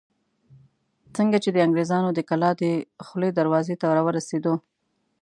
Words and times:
څنګه 1.15 1.37
چې 1.43 1.49
د 1.51 1.57
انګرېزانو 1.65 2.09
د 2.13 2.19
کلا 2.29 2.51
دخولي 2.61 3.29
دروازې 3.39 3.75
ته 3.81 3.85
راورسېدو. 3.97 4.53